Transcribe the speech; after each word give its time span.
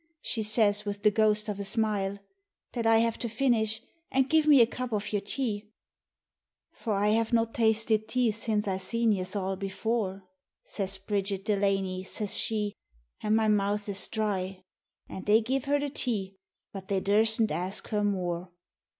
she 0.23 0.41
says 0.41 0.83
with 0.83 1.03
the 1.03 1.11
ghost 1.11 1.47
of 1.47 1.59
a 1.59 1.63
smile," 1.63 2.17
That 2.73 2.87
I 2.87 2.97
have 2.97 3.19
to 3.19 3.29
finish, 3.29 3.83
an' 4.11 4.23
give 4.23 4.47
me 4.47 4.59
a 4.59 4.65
cup 4.65 4.91
of 4.93 5.13
your 5.13 5.21
tea, 5.21 5.69
"For 6.71 6.93
I 6.93 7.09
have 7.09 7.33
not 7.33 7.53
tasted 7.53 8.07
tea 8.07 8.31
since 8.31 8.67
I 8.67 8.77
seen 8.77 9.11
yez 9.11 9.35
all 9.35 9.55
before," 9.57 10.23
Says 10.65 10.97
Bridget 10.97 11.45
Delany 11.45 12.03
says 12.03 12.35
she," 12.35 12.73
an' 13.21 13.35
my 13.35 13.47
mouth 13.47 13.87
is 13.87 14.07
dry." 14.07 14.39
FAERY 14.39 14.47
THRALL 14.47 15.15
124 15.17 15.17
And 15.19 15.25
they 15.27 15.39
give 15.45 15.65
her 15.65 15.79
the 15.79 15.91
tea, 15.93 16.37
but 16.73 16.87
they 16.87 16.99
durstn't 16.99 17.51
ask 17.51 17.89
her 17.89 18.03
more. 18.03 18.49